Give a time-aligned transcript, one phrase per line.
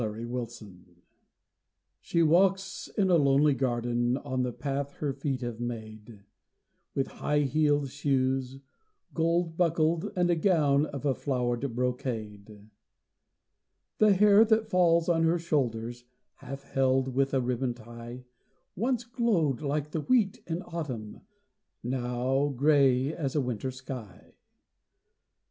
[0.01, 1.03] THE OLD MAID
[1.99, 6.23] She walks in a lonely garden On the path her feet have made,
[6.95, 8.57] With high heeled shoes,
[9.13, 12.71] gold buckled, And gown of a flowered brocade;
[13.99, 16.05] The hair that falls on her shoulders,
[16.37, 18.23] Half held with a ribbon tie,
[18.75, 21.21] Once glowed like the wheat in autumn,
[21.83, 24.33] Now grey as a winter sky.